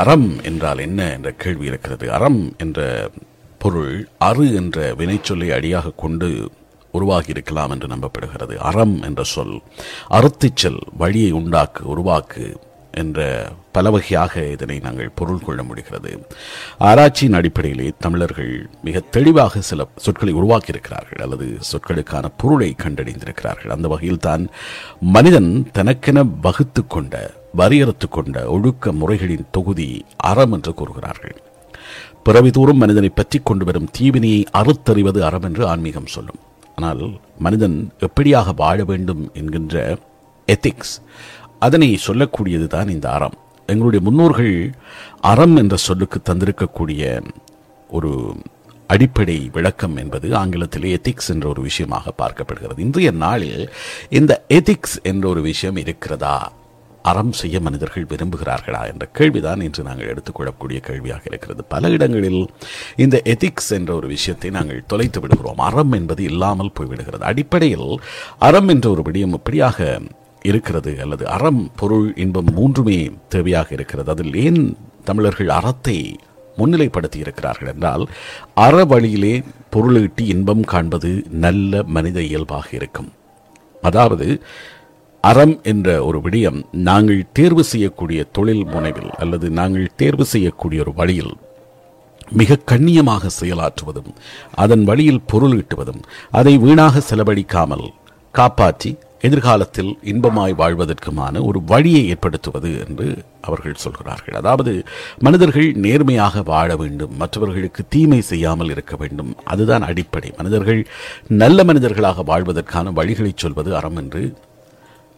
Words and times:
அறம் 0.00 0.28
என்றால் 0.42 0.80
என்ன 0.86 1.00
என்ற 1.16 1.30
கேள்வி 1.42 1.66
இருக்கிறது. 1.66 2.06
அறம் 2.10 2.40
என்ற 2.64 2.80
பொருள் 3.62 3.94
அறு 4.28 4.46
என்ற 4.54 4.78
வினைச்சொல்லை 5.00 5.48
அடியாக 5.56 5.96
கொண்டு 5.96 6.28
உருவாகி 6.94 7.30
இருக்கலாம் 7.34 7.72
என்று 7.74 7.88
நம்பப்படுகிறது. 7.94 8.54
அறம் 8.68 8.96
என்ற 9.02 9.22
சொல் 9.34 9.56
அறுத்திச்செல் 10.18 10.80
வழியை 11.02 11.32
உண்டாக்கு 11.40 11.82
உருவாக்கு 11.94 12.44
என்ற 12.94 13.20
பல 13.76 13.90
வகையாக 13.94 14.42
இதனை 14.52 14.76
நாங்கள் 14.84 15.14
பொருள் 15.14 15.42
கொள்ள 15.46 15.60
முடிகிறது. 15.62 16.10
ஆராய்ச்சியின் 16.80 17.36
அடிப்படையிலே 17.38 17.88
தமிழர்கள் 17.98 18.52
மிக 18.82 19.02
தெளிவாக 19.16 19.60
சில 19.70 19.86
சொற்களை 20.04 20.32
உருவாக்கியிருக்கிறார்கள் 20.40 21.22
அல்லது 21.24 21.46
சொற்களுக்கான 21.70 22.30
பொருளை 22.42 22.70
கண்டறிந்திருக்கிறார்கள் 22.84 23.74
அந்த 23.76 23.88
வகையில் 23.88 24.24
தான் 24.28 24.44
மனிதன் 25.16 25.50
தனக்கென 25.78 26.24
வகுத்து 26.46 26.84
கொண்ட 26.86 27.14
வரையறுத்து 27.60 28.06
கொண்ட 28.16 28.36
ஒழுக்க 28.54 28.92
முறைகளின் 29.00 29.46
தொகுதி 29.56 29.88
அறம் 30.30 30.54
என்று 30.56 30.72
கூறுகிறார்கள். 30.80 31.36
பிறவிதூறும் 32.26 32.82
மனிதனை 32.82 33.10
பற்றி 33.12 33.38
கொண்டு 33.48 33.64
வரும் 33.68 33.90
தீவினையை 33.96 34.42
அறுத்தறிவது 34.60 35.20
அறம் 35.28 35.46
என்று 35.48 35.62
ஆன்மீகம் 35.72 36.12
சொல்லும். 36.14 36.40
ஆனால் 36.78 37.02
மனிதன் 37.44 37.76
எப்படியாக 38.06 38.54
வாழ 38.62 38.78
வேண்டும் 38.90 39.22
என்கின்ற 39.40 39.84
எத்திக்ஸ் 40.48 40.94
அதனை 41.66 41.88
சொல்லக்கூடியது 42.06 42.66
தான் 42.74 42.90
இந்த 42.94 43.06
அறம். 43.16 43.36
எங்களுடைய 43.68 44.00
முன்னோர்கள் 44.08 44.56
அறம் 45.30 45.56
என்ற 45.62 45.76
சொல்லுக்கு 45.86 46.18
தந்திருக்கக்கூடிய 46.28 47.02
ஒரு 47.90 48.12
அடிப்படை 48.90 49.38
விளக்கம் 49.56 49.96
என்பது 50.02 50.26
ஆங்கிலத்திலே 50.40 50.90
எத்திக்ஸ் 50.98 51.30
என்ற 51.34 51.46
ஒரு 51.52 51.60
விஷயமாக 51.68 52.12
பார்க்கப்படுகிறது. 52.22 52.78
இன்றைய 52.86 53.10
நாளில் 53.24 53.62
இந்த 54.18 54.32
எத்திக்ஸ் 54.58 54.96
என்ற 55.10 55.24
ஒரு 55.32 55.42
விஷயம் 55.50 55.80
இருக்கிறதா? 55.84 56.36
அறம் 57.10 57.32
செய்ய 57.40 57.56
மனிதர்கள் 57.66 58.06
விரும்புகிறார்களா 58.12 58.80
என்ற 58.90 59.04
கேள்விதான் 59.18 59.60
இன்று 59.66 59.82
நாங்கள் 59.88 60.10
எடுத்துக்கொள்ளக்கூடிய 60.12 60.78
கேள்வியாக 60.88 61.22
இருக்கிறது. 61.30 61.62
பல 61.74 61.90
இடங்களில் 61.96 62.42
இந்த 63.04 63.16
எதிக்ஸ் 63.34 63.72
என்ற 63.78 63.90
ஒரு 63.94 64.08
விஷயத்தை 64.14 64.50
நாங்கள் 64.56 64.86
தொலைத்து 64.92 65.20
விடுகிறோம். 65.20 65.62
அறம் 65.68 65.94
என்பது 65.98 66.22
இல்லாமல் 66.30 66.74
போய்விடுகிறது. 66.78 67.24
அடிப்படையில் 67.32 67.90
அறம் 68.48 68.70
என்ற 68.74 68.86
ஒரு 68.94 69.04
விடயம் 69.08 69.36
எப்படியாக 69.38 69.78
இருக்கிறது 70.50 70.92
அல்லது 71.04 71.24
அறம் 71.36 71.62
பொருள் 71.80 72.08
இன்பம் 72.24 72.50
மூன்றுமே 72.58 72.98
தேவையாக 73.34 73.68
இருக்கிறது. 73.78 74.10
அதில் 74.14 74.34
ஏன் 74.46 74.62
தமிழர்கள் 75.10 75.52
அறத்தை 75.58 75.98
முன்னிலைப்படுத்தி 76.58 77.18
இருக்கிறார்கள் 77.24 77.70
என்றால் 77.72 78.04
அற 78.66 78.84
வழியிலே 78.92 79.34
பொருளீட்டி 79.74 80.24
இன்பம் 80.34 80.64
காண்பது 80.72 81.10
நல்ல 81.44 81.82
மனித 81.96 82.18
இயல்பாக 82.30 82.68
இருக்கும். 82.78 83.10
அதாவது 83.88 84.26
அறம் 85.28 85.54
என்ற 85.62 85.88
ஒரு 86.04 86.18
விடயம் 86.24 86.58
நாங்கள் 86.86 87.20
தேர்வு 87.32 87.62
செய்யக்கூடிய 87.64 88.20
தொழில் 88.36 88.64
முனைவில் 88.66 89.12
அல்லது 89.16 89.46
நாங்கள் 89.50 89.94
தேர்வு 89.96 90.24
செய்யக்கூடிய 90.24 90.80
ஒரு 90.84 90.92
வழியில் 90.92 91.34
மிக 92.40 92.60
கண்ணியமாக 92.70 93.30
செயலாற்றுவதும் 93.40 94.10
அதன் 94.54 94.84
வழியில் 94.84 95.26
பொருள் 95.26 95.56
ஈட்டுவதும் 95.60 96.00
அதை 96.30 96.54
வீணாக 96.58 97.02
செலவழிக்காமல் 97.10 97.86
காப்பாற்றி 98.34 98.90
எதிர்காலத்தில் 99.20 99.92
இன்பமாய் 100.12 100.54
வாழ்வதற்குமான 100.58 101.42
ஒரு 101.48 101.58
வழியை 101.70 102.02
ஏற்படுத்துவது 102.12 102.70
என்று 102.84 103.06
அவர்கள் 103.40 103.80
சொல்கிறார்கள். 103.84 104.34
அதாவது 104.34 104.72
மனிதர்கள் 105.18 105.68
நேர்மையாக 105.84 106.42
வாழ 106.52 106.68
வேண்டும் 106.76 107.14
மற்றவர்களுக்கு 107.16 107.84
தீமை 107.88 108.20
செய்யாமல் 108.30 108.72
இருக்க 108.74 108.94
வேண்டும். 108.96 109.30
அதுதான் 109.44 109.86
அடிப்படை. 109.90 110.30
மனிதர்கள் 110.40 110.82
நல்ல 111.42 111.64
மனிதர்களாக 111.64 112.24
வாழ்வதற்கான 112.32 112.92
வழிகளை 113.00 113.32
சொல்வது 113.44 113.72
அறம் 113.80 113.96
என்று 113.96 114.22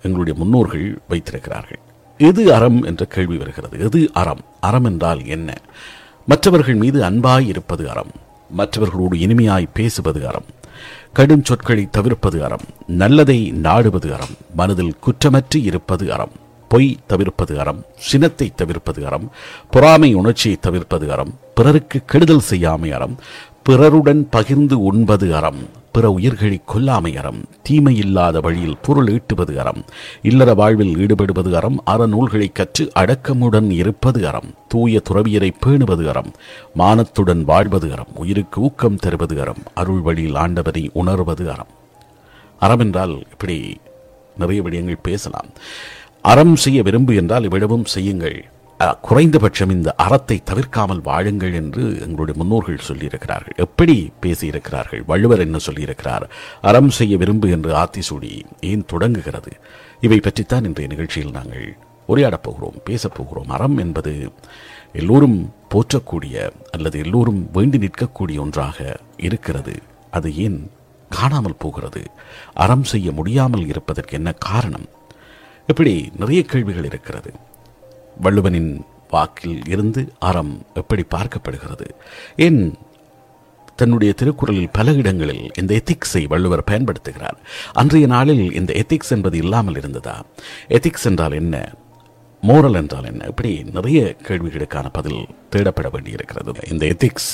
எங்களுடைய 0.03 0.39
முன்னோர்கள் 0.39 0.99
வைத்திருக்கிறார்கள். 1.09 1.79
எது 2.19 2.55
அறம் 2.55 2.83
என்ற 2.83 3.05
கேள்வி 3.05 3.37
வருகிறது? 3.37 3.81
எது 3.81 4.11
அறம்? 4.13 4.41
அறம் 4.61 4.85
என்றால் 4.85 5.27
என்ன? 5.27 5.55
மற்றவர்கள் 6.27 6.75
மீது 6.75 7.03
அன்பாய் 7.03 7.47
இருப்பது 7.47 7.91
அறம். 7.91 8.11
மற்றவர்களோடு 8.51 9.19
இனிமையாய் 9.19 9.69
பேசுவது 9.73 10.29
அறம். 10.29 10.45
கடும் 11.13 11.45
சொற்களை 11.45 11.89
தவிர்ப்பது 11.91 12.45
அறம். 12.45 12.61
நல்லதை 12.87 13.51
நாடுவது 13.51 14.15
அறம். 14.15 14.37
மனதில் 14.55 14.97
குற்றமற்றி 14.99 15.63
இருப்பது 15.63 16.13
அறம். 16.13 16.33
பொய் 16.69 16.99
தவிர்ப்பது 17.07 17.61
அறம். 17.61 17.85
சினத்தை 17.97 18.53
தவிர்ப்பது 18.55 19.07
அறம். 19.07 19.33
பொறாமை 19.71 20.15
உணர்ச்சியை 20.15 20.59
தவிர்ப்பது 20.61 21.13
அறம். 21.13 21.39
பிறருக்கு 21.55 22.05
கெடுதல் 22.05 22.43
செய்யாமை 22.51 22.93
அறம். 22.93 23.19
பிறருடன் 23.69 24.29
பகிர்ந்து 24.31 24.83
உண்பது 24.83 25.37
அறம் 25.37 25.59
பிற 25.93 26.11
உயிர்களை 26.11 26.61
கொல்லாமை 26.67 27.17
அறம் 27.17 27.41
தீமை 27.63 27.97
இல்லாத 27.97 28.41
வழியில் 28.41 28.79
பொருள் 28.83 29.09
ஈட்டுவது 29.09 29.55
அறம் 29.57 29.85
இல்லற 30.23 30.55
வாழ்வில் 30.55 30.95
ஈடுபடுவது 30.99 31.53
அறம் 31.55 31.79
அறநூல்களை 31.87 32.49
கற்று 32.53 32.93
அடக்கமுடன் 32.97 33.71
இருப்பது 33.71 34.27
அறம் 34.27 34.49
தூய 34.69 35.03
துறவியரை 35.11 35.51
பேணுவது 35.67 36.07
அறம் 36.09 36.31
மானத்துடன் 36.79 37.45
வாழ்வது 37.45 37.93
அறம் 37.93 38.15
உயிருக்கு 38.15 38.61
ஊக்கம் 38.61 38.97
தருவது 38.97 39.41
அறம் 39.41 39.63
அருள் 39.75 40.01
வழியில் 40.01 40.35
ஆண்டவரை 40.35 40.91
உணர்வது 40.93 41.51
அறம். 41.51 41.73
அறம் 42.61 42.79
என்றால் 42.79 43.15
இப்படி 43.31 43.77
நிறைய 44.37 44.63
விடயங்கள் 44.63 45.07
பேசலாம். 45.09 45.51
அறம் 46.23 46.57
செய்ய 46.57 46.83
விரும்பு 46.83 47.15
என்றால் 47.15 47.45
இவ்விடவும் 47.45 47.85
செய்யுங்கள். 47.85 48.45
குறைந்தபட்சம் 49.01 49.71
இந்த 49.71 49.95
அறத்தை 49.97 50.43
தவிர்க்காமல் 50.45 51.03
வாழுங்கள் 51.03 51.55
என்று 51.55 52.01
எங்களுடைய 52.01 52.45
முன்னோர்கள் 52.45 52.81
சொல்லியிருக்கிறார்கள். 52.89 53.57
எப்படி 53.57 54.13
பேசியிருக்கிறார்கள்? 54.23 55.03
வள்ளுவர் 55.07 55.39
என்ன 55.39 55.59
சொல்லியிருக்கிறார்? 55.67 56.23
அறம் 56.61 56.91
செய்ய 56.91 57.17
விரும்பு 57.17 57.51
என்று 57.51 57.75
ஆத்திசூடி 57.75 58.43
ஏன் 58.61 58.85
தொடங்குகிறது? 58.87 59.51
இவை 60.01 60.21
பற்றித்தான் 60.21 60.65
இன்றைய 60.65 60.91
நிகழ்ச்சியில் 60.91 61.31
நாங்கள் 61.31 61.77
உரையாடப் 62.09 62.43
போகிறோம் 62.43 62.75
பேசப் 62.85 63.15
போகிறோம். 63.15 63.49
அறம் 63.49 63.77
என்பது 63.77 64.33
எல்லோரும் 64.93 65.53
போற்றக்கூடிய 65.75 66.51
அல்லது 66.71 66.99
எல்லோரும் 66.99 67.49
வேண்டி 67.53 67.79
நிற்கக்கூடிய 67.79 68.39
ஒன்றாக 68.39 68.97
இருக்கிறது. 69.17 69.73
அது 70.11 70.37
ஏன் 70.37 70.71
காணாமல் 71.09 71.57
போகிறது? 71.59 72.03
அறம் 72.55 72.85
செய்ய 72.85 73.13
முடியாமல் 73.13 73.67
இருப்பதற்கு 73.67 74.17
என்ன 74.17 74.33
காரணம்? 74.33 74.87
இப்படி 75.67 76.11
நிறைய 76.19 76.43
கேள்விகள் 76.43 76.85
இருக்கிறது. 76.85 77.33
வள்ளுவனின் 78.23 78.81
வாக்கில் 79.11 79.61
இருந்து 79.69 80.13
அறம் 80.19 80.63
எப்படி 80.75 81.05
பார்க்கப்படுகிறது? 81.15 81.91
ஏன் 82.37 82.75
தன்னுடைய 83.77 84.13
திருக்குறளில் 84.13 84.69
பல 84.73 84.93
இடங்களில் 84.93 85.51
இந்த 85.55 85.83
எத்திக்ஸை 85.83 86.25
வள்ளுவர் 86.29 86.65
பயன்படுத்துகிறார். 86.71 87.37
அன்றைய 87.73 88.07
நாளில் 88.07 88.53
இந்த 88.53 88.73
எத்திக்ஸ் 88.73 89.11
என்பது 89.11 89.37
இல்லாமல் 89.39 89.77
இருந்ததா? 89.77 90.25
எத்திக்ஸ் 90.69 91.05
என்றால் 91.05 91.33
என்ன? 91.33 91.75
மோரல் 92.43 92.75
என்றால் 92.75 93.05
என்ன? 93.05 93.25
இப்படி 93.27 93.63
நிறைய 93.63 94.17
கேள்விகளுக்கான 94.23 94.87
பதில் 94.93 95.27
தேடப்பட 95.51 95.91
வேண்டியிருக்கிறது. 95.91 96.53
இந்த 96.71 96.87
எத்திக்ஸ் 96.87 97.33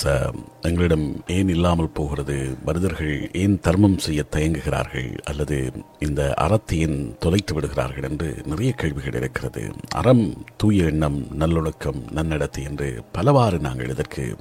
எங்களிடம் 0.60 1.22
ஏன் 1.26 1.48
இல்லாமல் 1.48 1.90
போகிறது? 1.90 2.56
மனிதர்கள் 2.64 3.30
ஏன் 3.32 3.60
தர்மம் 3.60 3.98
செய்ய 3.98 4.24
தயங்குகிறார்கள்? 4.36 5.18
அல்லது 5.24 5.72
இந்த 5.98 6.34
அறத்தையின் 6.40 7.16
தொலைத்து 7.18 7.54
விடுகிறார்கள் 7.54 8.02
என்று 8.02 8.42
நிறைய 8.44 8.72
கேள்விகள் 8.72 9.14
இருக்கிறது. 9.14 9.72
அறம் 9.94 10.44
தூய 10.56 10.84
எண்ணம் 10.84 11.26
நல்லொழுக்கம் 11.32 12.00
நன்னடத்தை 12.14 12.64
என்று 12.64 13.02
பலவாறு 13.12 13.58
நாங்கள் 13.58 13.88
இதற்கு 13.88 14.36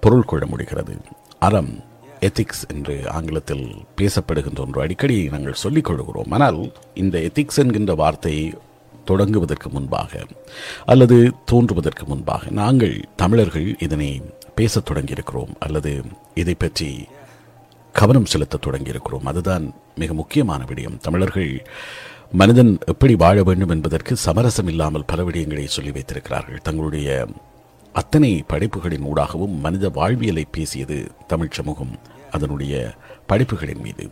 பொருள் 0.00 0.22
கொள்ள 0.22 0.46
முடிகிறது. 0.46 0.96
அறம் 1.38 1.72
எத்திக்ஸ் 2.20 2.64
என்று 2.74 3.10
ஆங்கிலத்தில் 3.10 3.66
பேசப்படுகின்ற 3.96 4.60
ஒன்று 4.60 4.80
அடிக்கடி 4.80 5.28
நாங்கள் 5.28 5.52
சொல்லிக் 5.52 5.84
கொள்கிறோம். 5.84 6.30
ஆனால் 6.30 6.72
இந்த 6.94 7.18
எத்திக்ஸ் 7.18 7.60
என்கின்ற 7.64 7.94
வார்த்தை 7.94 8.54
தொடங்குவதற்கு 9.06 9.68
முன்பாக 9.70 10.26
அல்லது 10.86 11.32
தோன்றுவதற்கு 11.44 12.04
முன்பாக 12.06 12.50
நாங்கள் 12.50 13.04
தமிழர்கள் 13.16 13.76
இதனை 13.78 14.22
பேசத் 14.54 14.90
தொடங்கியிருக்கிறோம் 14.90 15.54
அல்லது 15.58 16.02
இதை 16.34 16.54
பற்றி 16.54 17.04
கவனம் 17.92 18.24
செலுத்தத் 18.24 18.66
தொடங்கியிருக்கிறோம். 18.66 19.24
அதுதான் 19.24 19.74
மிக 19.94 20.14
முக்கியமான 20.14 20.64
விடயம். 20.64 20.96
தமிழர்கள் 20.96 21.66
மனிதன் 22.32 22.78
எப்படி 22.86 23.14
வாழ 23.14 23.42
வேண்டும் 23.42 23.68
என்பதற்கு 23.68 24.16
சமரசம் 24.16 24.68
இல்லாமல் 24.68 25.04
பல 25.04 25.22
விடயங்களை 25.22 25.64
சொல்லி 25.64 25.90
வைத்திருக்கிறார்கள். 25.90 26.60
தங்களுடைய 26.62 27.26
அத்தனை 27.92 28.44
படைப்புகளின் 28.46 29.04
ஊடாகவும் 29.04 29.58
மனித 29.58 29.88
வாழ்வியலை 29.88 30.46
பேசியது 30.50 31.10
தமிழ் 31.26 31.48
சமூகம் 31.50 31.98
அதனுடைய 32.30 32.94
படைப்புகளின் 33.26 33.80
மீது. 33.80 34.08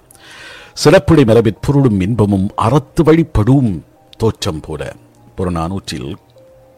சிறப்புடை 0.85 1.27
மரபிற் 1.27 1.61
பொருளும் 1.61 2.01
இன்பமும் 2.01 2.51
அறத்து 2.57 3.05
வழிபடும் 3.05 3.85
தோற்றம் 4.23 4.61
போல 4.61 4.83
புறநானூற்றில் 5.37 6.11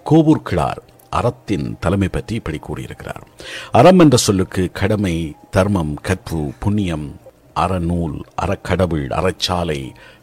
கோவூர் 0.06 0.42
கிழார் 0.42 0.80
அறத்தின் 1.10 1.76
தலைமை 1.80 2.08
பற்றி 2.08 2.34
இப்படி 2.34 2.58
கூறியிருக்கிறார். 2.58 3.24
அறம் 3.72 3.98
என்ற 3.98 4.16
சொல்லுக்கு 4.16 4.70
கடமை 4.72 5.34
தர்மம் 5.50 5.94
கற்பு 6.02 6.52
புண்ணியம் 6.58 7.20
அறநூல் 7.56 8.16
அறக்கடவுள் 8.42 9.06
அறச்சாலை 9.10 9.80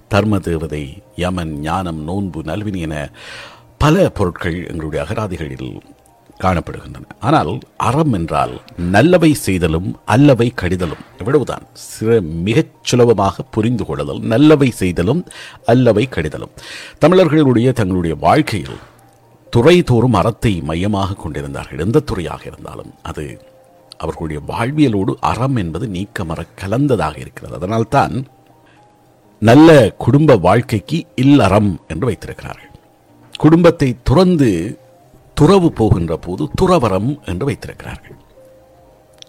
தர்ம 0.07 0.39
தேவதை 0.39 1.03
யமன் 1.15 1.59
ஞானம் 1.59 2.01
நோன்பு 2.03 2.41
நல்வினி 2.41 2.79
என 2.79 2.95
பல 3.77 4.09
பொருட்கள் 4.09 4.67
எங்களுடைய 4.67 5.05
அகராதிகளில் 5.05 5.69
காணப்படுகின்றன. 6.43 7.07
ஆனால் 7.19 7.51
அறம் 7.77 8.13
என்றால் 8.13 8.61
நல்லவை 8.77 9.33
செய்தலும் 9.33 9.89
அல்லவை 10.05 10.47
கடிதலும் 10.61 11.03
இவ்வளவுதான். 11.19 11.65
சிற 11.89 12.21
மிகச் 12.21 12.73
சுலபமாக 12.81 13.43
புரிந்து 13.43 13.85
கொள்ளுதல் 13.85 14.21
நல்லவை 14.33 14.69
செய்தலும் 14.71 15.21
அல்லவை 15.65 16.07
கடிதலும். 16.09 16.53
தமிழர்களுடைய 16.99 17.71
தங்களுடைய 17.71 18.15
வாழ்க்கையில் 18.19 18.79
துறை 19.49 19.83
தோறும் 19.83 20.13
அறத்தை 20.13 20.61
மையமாக 20.61 21.13
கொண்டிருந்தார்கள். 21.13 21.79
எந்த 21.79 21.99
துறையாக 21.99 22.41
இருந்தாலும் 22.45 22.91
அது 23.01 23.23
அவர்களுடைய 23.97 24.41
வாழ்வியலோடு 24.47 25.13
அறம் 25.31 25.55
என்பது 25.55 25.87
நீக்கமர 25.87 26.39
கலந்ததாக 26.61 27.15
இருக்கிறது. 27.17 27.55
அதனால்தான் 27.55 28.13
நல்ல 29.39 29.69
குடும்ப 29.97 30.35
வாழ்க்கைக்கு 30.35 30.97
இல்லறம் 31.15 31.69
என்று 31.87 32.05
வைத்திருக்கிறார்கள். 32.05 32.71
குடும்பத்தை 33.37 33.89
துறந்து 34.03 34.49
துறவு 35.41 35.71
போகின்ற 35.71 36.17
போது 36.17 36.49
துறவரம் 36.61 37.25
என்று 37.25 37.45
வைத்திருக்கிறார்கள். 37.45 38.15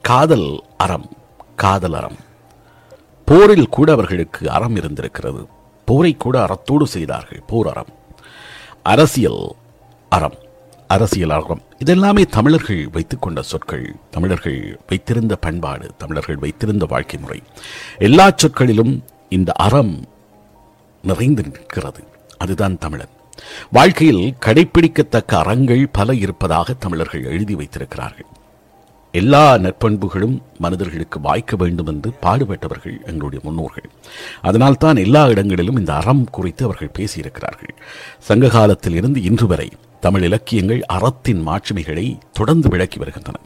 காதல் 0.02 0.64
அறம் 0.76 1.10
காதல் 1.56 1.92
அறம். 1.92 2.16
போரில் 3.24 3.68
கூட 3.68 3.92
அவர்களுக்கு 3.92 4.50
அறம் 4.50 4.76
இருந்திருக்கிறது. 4.76 5.46
போரை 5.84 6.16
கூட 6.16 6.44
அறத்தோடு 6.44 6.86
செய்தார்கள் 6.86 7.42
போர் 7.46 7.66
அறம். 7.66 7.86
அரசியல் 8.82 9.54
அறம் 10.08 10.34
அரசியல் 10.88 11.30
அறம். 11.30 11.62
இதெல்லாமே 11.84 12.26
தமிழர்கள் 12.26 12.88
வைத்துக்கொண்ட 12.92 13.42
சொற்கள். 13.42 13.96
தமிழர்கள் 14.10 14.80
வைத்திருந்த 14.88 15.36
பண்பாடு 15.36 15.90
தமிழர்கள் 15.98 16.36
வைத்திருந்த 16.36 16.86
வாழ்க்கை 16.88 17.20
முறை. 17.20 17.42
எல்லா 17.98 18.32
சொற்களிலும் 18.36 19.04
இந்த 19.28 19.52
அறம் 19.52 20.08
நிறைந்து 21.02 21.42
நிற்கிறது. 21.42 22.04
அதுதான் 22.38 22.78
தமிழன். 22.78 23.20
வாழ்க்கையில் 23.70 24.34
கடைப்பிடிக்கத்தக்க 24.46 25.34
அறங்கள் 25.36 25.88
பல 25.92 26.14
இருப்பதாக 26.14 26.72
தமிழர்கள் 26.72 27.24
எழுதி 27.24 27.54
வைத்திருக்கிறார்கள். 27.54 28.26
எல்லா 29.12 29.58
நற்பண்புகளும் 29.58 30.42
மனிதர்களுக்கு 30.58 31.20
வாய்க்க 31.20 31.56
வேண்டும் 31.56 31.86
என்று 31.86 32.12
பாடுபட்டவர்கள் 32.22 33.04
எங்களுடைய 33.06 33.40
முன்னோர்கள். 33.44 33.90
அதனால் 34.42 34.76
தான் 34.76 34.96
எல்லா 34.96 35.28
இடங்களிலும் 35.28 35.76
இந்த 35.76 35.94
அறம் 35.94 36.30
குறித்து 36.30 36.64
அவர்கள் 36.64 36.94
பேசியிருக்கிறார்கள். 36.98 37.72
சங்க 38.18 38.48
காலத்தில் 38.48 38.94
இருந்து 38.94 39.22
இன்று 39.22 39.46
வரை 39.46 39.68
தமிழ் 40.00 40.22
இலக்கியங்கள் 40.22 40.82
அறத்தின் 40.86 41.48
மாட்சிமைகளை 41.48 42.18
தொடர்ந்து 42.32 42.68
விளக்கி 42.68 42.98
வருகின்றன. 42.98 43.38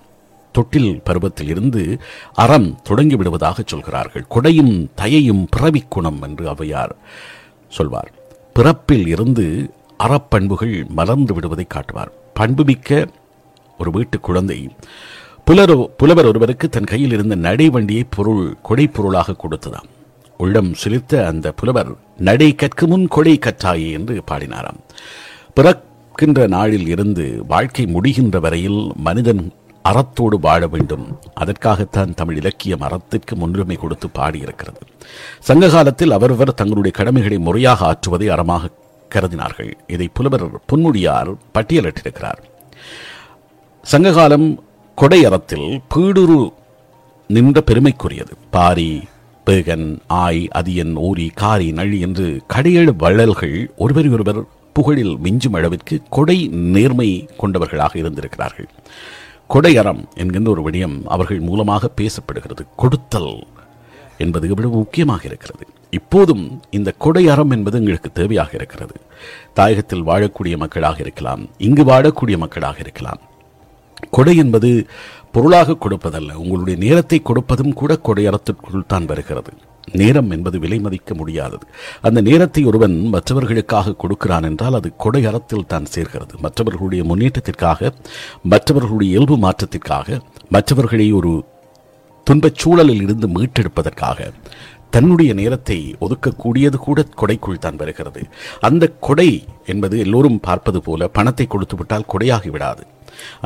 தொட்டில் 0.53 1.00
பருவத்தில் 1.05 1.49
இருந்து 1.49 2.00
அறம் 2.35 2.81
தொடங்கி 2.83 3.17
விடுவதாக 3.17 3.62
சொல்கிறார்கள். 3.67 4.27
கொடையும் 4.31 4.88
தயையும் 4.94 5.47
பிறவிக்குணம் 5.56 6.23
என்று 6.23 6.55
அவையார் 6.55 6.94
சொல்வார். 7.69 8.12
பிறப்பில் 8.56 9.06
இருந்து 9.06 9.75
அறப்பண்புகள் 9.99 10.88
மலர்ந்து 10.88 11.35
விடுவதை 11.35 11.67
காட்டுவார். 11.67 12.12
பண்புமிக்க 12.41 13.06
ஒரு 13.79 13.91
வீட்டு 13.91 14.20
குழந்தை. 14.20 14.69
புலரோ 15.47 15.87
புலவர் 15.97 16.26
ஒருவருக்கு 16.26 16.69
தன் 16.69 16.85
கையில் 16.85 17.12
இருந்த 17.12 17.35
நடை 17.35 17.70
வண்டியை 17.70 18.05
பொருள் 18.05 18.56
கொடை 18.62 18.87
பொருளாக 18.87 19.37
கொடுத்ததாம். 19.43 19.88
உள்ளம் 20.38 20.75
சிரித்த 20.75 21.26
அந்த 21.26 21.53
புலவர் 21.53 21.87
நடை 22.19 22.55
கற்கு 22.55 22.87
முன் 22.87 23.08
கொடை 23.08 23.38
கற்றாயே 23.38 23.93
என்று 23.93 24.23
பாடினாராம். 24.31 24.81
பிறக்கின்ற 25.55 26.47
நாளில் 26.47 26.88
இருந்து 26.88 27.44
வாழ்க்கை 27.49 27.85
முடிகின்ற 27.85 28.41
வரையில் 28.41 28.93
மனிதன் 28.97 29.52
அறத்தோடு 29.88 30.37
வாழ 30.47 30.62
வேண்டும். 30.75 31.06
அதற்காகத்தான் 31.35 32.15
தமிழ் 32.15 32.37
இலக்கியம் 32.37 32.85
அறத்திற்கு 32.87 33.35
முன்னுரிமை 33.35 33.77
கொடுத்து 33.77 34.09
பாடியிருக்கிறது. 34.19 34.81
சங்க 35.49 35.69
காலத்தில் 35.69 36.15
அவரவர் 36.17 36.59
தங்களுடைய 36.61 36.93
கடமைகளை 36.99 37.38
முறையாக 37.38 37.81
ஆற்றுவதை 37.91 38.29
அறமாக 38.35 38.71
கருதினார்கள். 39.15 39.73
இதை 39.94 40.06
புலவர் 40.12 40.47
பொன்முடியார் 40.71 41.31
பட்டியலிட்டிருக்கிறார். 41.55 42.41
சங்ககாலம் 43.85 44.49
கொடை 44.94 45.21
அறத்தில் 45.25 45.69
பீடுரு 45.94 46.41
நின்ற 47.35 47.61
பெருமைக்குரியது. 47.71 48.35
பாரி 48.50 48.91
பேகன் 49.47 49.87
ஆய் 50.23 50.43
அதியன் 50.59 50.94
ஓரி 51.09 51.27
காரி 51.43 51.69
நழி 51.79 51.99
என்று 52.06 52.27
கடையேழு 52.55 52.93
வள்ளல்கள் 53.03 53.56
ஒருவரை 53.77 54.11
ஒருவர் 54.17 54.41
புகழில் 54.77 55.15
மிஞ்சும் 55.25 55.56
அளவிற்கு 55.59 55.97
கொடை 56.17 56.38
நேர்மை 56.75 57.11
கொண்டவர்களாக 57.37 57.99
இருந்திருக்கிறார்கள். 57.99 58.69
கொடையறம் 59.48 60.04
என்கின்ற 60.14 60.50
ஒரு 60.50 60.70
விடயம் 60.70 61.04
அவர்கள் 61.04 61.40
மூலமாக 61.40 61.90
பேசப்படுகிறது. 62.00 62.66
கொடுத்தல் 62.76 63.46
என்பது 64.19 64.48
இவ்வளவு 64.48 64.76
முக்கியமாக 64.76 65.25
இருக்கிறது. 65.25 65.66
இப்போதும் 65.90 66.62
இந்த 66.70 66.94
கொடை 66.98 67.28
அறம் 67.28 67.50
என்பது 67.50 67.78
எங்களுக்கு 67.78 68.10
தேவையாக 68.14 68.54
இருக்கிறது. 68.54 68.94
தாயகத்தில் 69.54 70.06
வாழக்கூடிய 70.06 70.56
மக்களாக 70.56 71.00
இருக்கலாம் 71.00 71.48
இங்கு 71.58 71.84
வாழக்கூடிய 71.84 72.37
மக்களாக 72.38 72.76
இருக்கலாம். 72.81 73.20
கொடை 74.10 74.37
என்பது 74.37 74.87
பொருளாக 75.32 75.76
கொடுப்பதல்ல. 75.81 76.32
உங்களுடைய 76.32 76.84
நேரத்தை 76.84 77.22
கொடுப்பதும் 77.25 77.72
கூட 77.72 77.98
கொடையறத்திற்குள் 78.06 78.87
தான் 78.87 79.06
வருகிறது. 79.06 79.52
நேரம் 79.93 80.31
என்பது 80.31 80.58
விலை 80.58 80.78
மதிக்க 80.78 81.14
முடியாதது. 81.14 81.66
அந்த 82.02 82.20
நேரத்தை 82.20 82.64
ஒருவன் 82.64 83.08
மற்றவர்களுக்காக 83.12 83.94
கொடுக்கிறான் 83.94 84.43
என்றால் 84.43 84.75
அது 84.75 84.93
கொடையறத்தில் 85.04 85.66
தான் 85.66 85.84
சேர்கிறது. 85.84 86.34
மற்றவர்களுடைய 86.40 87.04
முன்னேற்றத்திற்காக 87.04 87.93
மற்றவர்களுடைய 88.43 89.12
இயல்பு 89.12 89.37
மாற்றத்திற்காக 89.37 90.20
மற்றவர்களை 90.49 91.12
ஒரு 91.12 91.44
துன்பச் 92.25 92.58
சூழலில் 92.58 93.02
இருந்து 93.02 93.26
மீட்டெடுப்பதற்காக 93.28 94.32
தன்னுடைய 94.96 95.31
நேரத்தை 95.40 95.78
ஒதுக்கக்கூடியது 96.04 96.78
கூட 96.88 97.00
கொடைக்குள் 97.20 97.64
தான் 97.64 97.81
வருகிறது. 97.81 98.20
அந்த 98.69 98.84
கொடை 99.06 99.31
என்பது 99.72 99.96
எல்லோரும் 100.04 100.38
பார்ப்பது 100.46 100.81
போல 100.87 101.08
பணத்தை 101.16 101.46
கொடுத்து 101.46 101.76
விட்டால் 101.78 102.10
கொடையாகி 102.12 102.50
விடாது. 102.54 102.84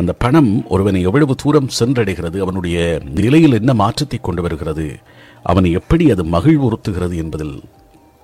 அந்த 0.01 0.13
பணம் 0.23 0.51
ஒருவனை 0.75 1.01
எவ்வளவு 1.09 1.35
தூரம் 1.43 1.73
சென்றடைகிறது 1.79 2.39
அவனுடைய 2.45 2.77
நிலையில் 3.19 3.59
என்ன 3.59 3.73
மாற்றத்தை 3.83 4.19
கொண்டு 4.29 4.43
வருகிறது 4.47 4.87
அவனை 5.51 5.71
எப்படி 5.81 6.05
அது 6.15 6.23
மகிழ்வுறுத்துகிறது 6.35 7.17
என்பதில் 7.25 7.57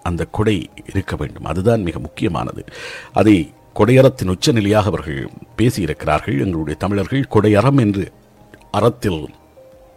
அந்த 0.08 0.22
கொடை 0.36 0.56
இருக்க 0.90 1.12
வேண்டும். 1.20 1.48
அதுதான் 1.50 1.84
மிக 1.88 1.98
முக்கியமானது. 2.06 2.62
அதை 3.20 3.36
கொடையறத்தின் 3.78 4.32
உச்சநிலையாக 4.34 4.90
அவர்கள் 4.92 5.20
பேசியிருக்கிறார்கள். 5.58 6.38
எங்களுடைய 6.44 6.76
தமிழர்கள் 6.84 7.30
கொடையறம் 7.34 7.80
என்று 7.86 8.06
அறத்தில் 8.78 9.20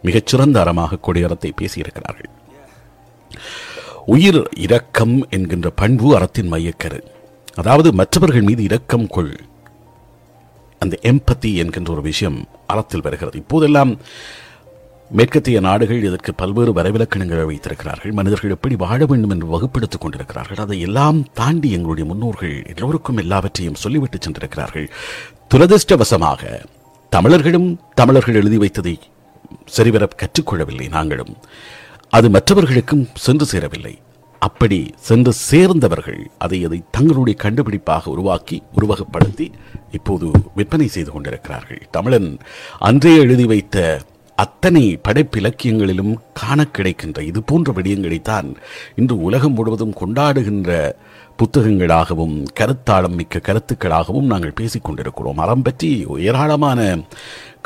மிகச்சிறந்த 0.06 0.56
அறமாக 0.64 1.00
கொடையறத்தை 1.06 1.52
பேசியிருக்கிறார்கள். 1.60 2.30
உயிர் 4.06 4.48
இரக்கம் 4.56 5.26
என்கின்ற 5.30 5.70
பண்பு 5.70 6.14
அறத்தின் 6.16 6.52
மையக்கரு. 6.52 7.02
அதாவது 7.54 7.92
மற்றவர்கள் 7.92 8.42
மீது 8.42 8.62
இரக்கம் 8.62 9.06
கொள். 9.06 9.40
அந்த 10.78 10.98
எம்பத்தி 11.02 11.54
என்கின்ற 11.54 11.92
ஒரு 11.92 12.02
விஷயம் 12.02 12.48
அறத்தில் 12.66 13.02
வருகிறது. 13.02 13.38
இப்போதெல்லாம் 13.38 13.98
மேற்கத்திய 15.10 15.60
நாடுகள் 15.60 16.04
இதற்கு 16.04 16.34
பல்வேறு 16.34 16.72
வரைவிலக்கணங்களை 16.72 17.44
வைத்திருக்கிறார்கள். 17.44 18.12
மனிதர்கள் 18.12 18.50
எப்படி 18.50 18.76
வாழ 18.76 19.06
வேண்டும் 19.06 19.30
என்று 19.30 19.46
வகுப்பெடுத்துக் 19.46 20.00
கொண்டிருக்கிறார்கள். 20.00 20.56
அதை 20.56 20.80
எல்லாம் 20.80 21.32
தாண்டி 21.32 21.70
எங்களுடைய 21.70 22.10
முன்னோர்கள் 22.10 22.66
எல்லோருக்கும் 22.76 23.16
எல்லாவற்றையும் 23.16 23.74
சொல்லிவிட்டு 23.74 24.18
சென்றிருக்கிறார்கள். 24.20 24.90
துரதிருஷ்டவசமாக 25.54 26.64
தமிழர்களும் 27.08 27.80
தமிழர்கள் 27.94 28.34
எழுதி 28.34 28.58
வைத்ததை 28.58 28.98
சரிவர 29.64 30.08
கற்றுக்கொள்ளவில்லை. 30.16 30.88
நாங்களும் 30.88 31.36
அது 32.10 32.30
மற்றவர்களுக்கும் 32.30 33.08
சென்று 33.14 33.46
சேரவில்லை. 33.46 33.98
அப்படி 34.38 34.78
சென்று 34.96 35.32
சேர்ந்தவர்கள் 35.32 36.30
அதை 36.38 36.64
அதை 36.64 36.82
தங்களுடைய 36.90 37.38
கண்டுபிடிப்பாக 37.42 38.06
உருவாக்கி 38.06 38.62
உருவகப்படுத்தி 38.80 39.46
இப்போது 39.90 40.30
விற்பனை 40.54 40.86
செய்து 40.86 41.10
கொண்டிருக்கிறார்கள். 41.10 41.88
தமிழன் 41.90 42.38
அன்றே 42.78 43.16
எழுதி 43.16 43.44
வைத்த 43.44 44.00
அத்தனை 44.42 44.82
படைப்பிலக்கியங்களிலும் 45.08 46.12
காண 46.40 46.60
கிடைக்கின்ற 46.66 47.18
இது 47.30 47.40
போன்ற 47.42 47.68
விடயங்களைத்தான் 47.72 48.48
இன்று 49.00 49.16
உலகம் 49.28 49.56
முழுவதும் 49.58 49.94
கொண்டாடுகின்ற 50.00 50.70
புத்தகங்களாகவும் 51.40 52.36
கருத்தாளம் 52.58 53.16
மிக்க 53.18 53.40
கருத்துக்களாகவும் 53.48 54.30
நாங்கள் 54.32 54.56
பேசிக் 54.60 54.86
கொண்டிருக்கிறோம். 54.86 55.40
அறம் 55.44 55.64
பற்றி 55.66 55.90
ஏராளமான 56.28 56.80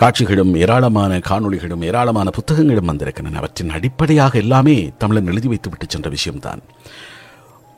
காட்சிகளும் 0.02 0.52
ஏராளமான 0.64 1.18
காணொளிகளும் 1.30 1.84
ஏராளமான 1.90 2.30
புத்தகங்களும் 2.38 2.90
வந்திருக்கின்றன. 2.90 3.40
அவற்றின் 3.42 3.74
அடிப்படையாக 3.78 4.38
எல்லாமே 4.44 4.76
தமிழன் 5.02 5.30
எழுதி 5.32 5.50
வைத்துவிட்டு 5.52 5.88
சென்ற 5.88 6.10
விஷயம்தான். 6.16 6.62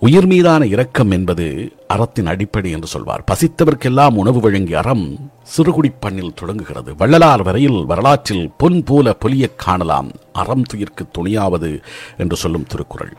உயிர் 0.07 0.27
மீதான 0.27 0.67
இரக்கம் 0.67 1.11
என்பது 1.11 1.73
அறத்தின் 1.89 2.27
அடிப்படை 2.27 2.71
என்று 2.71 2.87
சொல்வார். 2.87 3.25
பசித்தவர்க்கெல்லாம் 3.31 4.15
உணவு 4.15 4.41
வழங்கிய 4.41 4.79
அறம் 4.79 5.33
சிறுகுடி 5.57 5.93
பண்ணில் 6.01 6.35
தொடங்குகிறது. 6.35 6.95
வள்ளலார் 6.97 7.43
வரையில் 7.43 7.85
வரலாற்றில் 7.87 8.53
பொன் 8.57 8.85
போல 8.85 9.17
பொலிய 9.25 9.55
காணலாம். 9.57 10.11
அறம் 10.33 10.63
துயிர்க்கு 10.75 11.05
துணியாவது 11.19 11.83
என்று 12.17 12.37
சொல்லும் 12.37 12.67
திருக்குறள். 12.67 13.17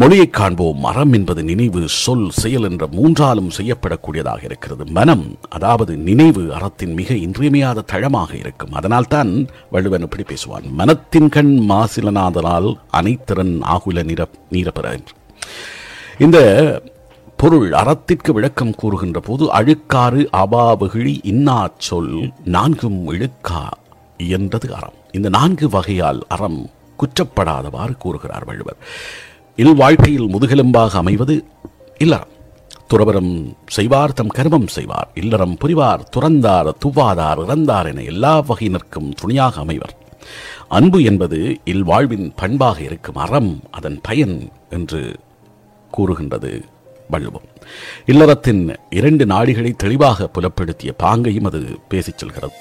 மொழியை 0.00 0.26
காண்போம். 0.36 0.78
மரம் 0.84 1.12
என்பது 1.16 1.40
நினைவு 1.48 1.80
சொல் 2.02 2.28
செயல் 2.40 2.66
என்ற 2.68 2.84
மூன்றாலும் 2.96 3.50
செய்யப்படக்கூடியதாக 3.56 4.40
இருக்கிறது. 4.48 4.84
மனம் 4.98 5.24
அதாவது 5.56 5.92
நினைவு 6.08 6.42
அறத்தின் 6.56 6.94
மிக 7.00 7.10
இன்றியமையாத 7.24 7.84
தளமாக 7.92 8.30
இருக்கும். 8.42 8.72
அதனால் 8.78 9.10
தான் 9.14 9.32
வள்ளுவன் 9.74 10.04
இப்படி 10.06 10.24
பேசுவான். 10.30 10.66
மனத்தின் 10.80 11.30
கண் 11.36 11.52
மாசிலனாதனால் 11.72 12.68
அனைத்திறன் 12.98 13.54
ஆகுல 13.74 14.04
நிர 14.10 14.28
நீரப்பெற 14.54 14.86
என்று 14.98 15.14
இந்த 16.26 16.38
பொருள் 17.42 17.68
அறத்திற்கு 17.82 18.30
விளக்கம் 18.38 18.74
கூறுகின்ற 18.80 19.20
போது 19.28 19.44
அழுக்காறு 19.58 20.22
அபாவகிழி 20.42 21.14
இன்னா 21.32 21.60
சொல் 21.88 22.14
நான்கும் 22.56 23.00
இழுக்கா 23.14 23.64
என்றது 24.36 24.68
அறம். 24.78 24.98
இந்த 25.18 25.28
நான்கு 25.38 25.68
வகையால் 25.76 26.20
அறம் 26.36 26.60
குற்றப்படாதவாறு 27.02 27.96
கூறுகிறார் 28.04 28.46
வள்ளுவர். 28.50 28.80
இல் 29.60 29.74
வாழ்க்கையில் 29.74 30.28
முதுகெலும்பாக 30.34 30.92
அமைவது 31.02 31.34
இல்லறம் 31.98 32.30
துறவரம் 32.90 33.32
செய்வார் 33.66 34.12
தம் 34.12 34.32
கர்மம் 34.36 34.66
செய்வார். 34.66 35.08
இல்லறம் 35.14 35.56
புரிவார் 35.62 36.02
துறந்தார் 36.16 36.68
துவாதார் 36.84 37.40
இறந்தார் 37.44 37.88
என 37.90 38.02
எல்லா 38.02 38.32
வகையினருக்கும் 38.42 39.10
துணையாக 39.20 39.60
அமைவர். 39.64 39.94
அன்பு 40.68 41.02
என்பது 41.02 41.38
இல்வாழ்வின் 41.64 42.32
பண்பாக 42.36 42.80
இருக்கும் 42.80 43.20
அறம் 43.24 43.52
அதன் 43.70 44.00
பயன் 44.02 44.36
என்று 44.70 45.02
கூறுகின்றது 45.90 46.52
வள்ளுவம். 47.10 47.48
இல்லறத்தின் 48.06 48.62
இரண்டு 48.90 49.26
நாடிகளை 49.26 49.72
தெளிவாக 49.76 50.26
புலப்படுத்திய 50.26 50.92
பாங்கையும் 51.02 51.48
அது 51.50 51.62
பேசிச் 51.88 52.18
செல்கிறது. 52.18 52.54